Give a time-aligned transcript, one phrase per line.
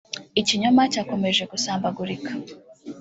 [0.39, 2.31] Ikinyoma cyakomeje gusambagurika